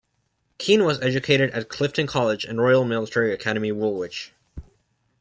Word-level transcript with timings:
Keane 0.57 0.83
was 0.83 0.99
educated 0.99 1.51
at 1.51 1.69
Clifton 1.69 2.07
College 2.07 2.43
and 2.43 2.59
Royal 2.59 2.83
Military 2.83 3.31
Academy 3.35 3.71
Woolwich. 3.71 4.33